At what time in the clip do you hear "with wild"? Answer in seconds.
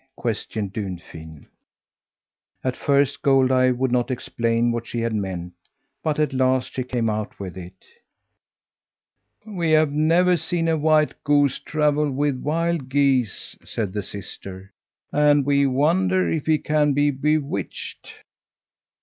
12.11-12.89